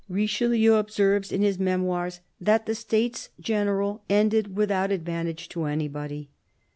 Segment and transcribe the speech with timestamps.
[0.09, 6.31] Richelieu observes in his Memoirs that the States General ended without advantage to anybody.